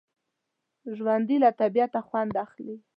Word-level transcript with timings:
ژوندي 0.97 1.37
له 1.43 1.49
طبعیت 1.59 1.93
خوند 2.07 2.33
اخلي 2.45 2.75